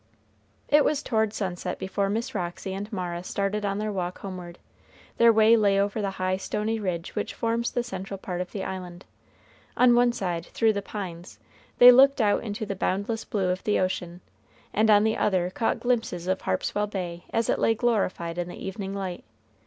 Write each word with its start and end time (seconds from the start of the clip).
It 0.67 0.83
was 0.83 1.03
toward 1.03 1.31
sunset 1.31 1.77
before 1.77 2.09
Miss 2.09 2.33
Roxy 2.33 2.73
and 2.73 2.91
Mara 2.91 3.23
started 3.23 3.63
on 3.63 3.77
their 3.77 3.91
walk 3.91 4.17
homeward. 4.17 4.57
Their 5.17 5.31
way 5.31 5.55
lay 5.55 5.79
over 5.79 6.01
the 6.01 6.09
high 6.17 6.37
stony 6.37 6.79
ridge 6.79 7.15
which 7.15 7.35
forms 7.35 7.69
the 7.69 7.83
central 7.83 8.17
part 8.17 8.41
of 8.41 8.51
the 8.51 8.63
island. 8.63 9.05
On 9.77 9.93
one 9.93 10.11
side, 10.11 10.47
through 10.47 10.73
the 10.73 10.81
pines, 10.81 11.37
they 11.77 11.91
looked 11.91 12.19
out 12.19 12.41
into 12.41 12.65
the 12.65 12.75
boundless 12.75 13.23
blue 13.23 13.49
of 13.49 13.63
the 13.63 13.79
ocean, 13.79 14.21
and 14.73 14.89
on 14.89 15.03
the 15.03 15.17
other 15.17 15.51
caught 15.51 15.79
glimpses 15.79 16.25
of 16.25 16.41
Harpswell 16.41 16.87
Bay 16.87 17.25
as 17.31 17.47
it 17.47 17.59
lay 17.59 17.75
glorified 17.75 18.39
in 18.39 18.47
the 18.47 18.55
evening 18.57 18.95
light. 18.95 19.23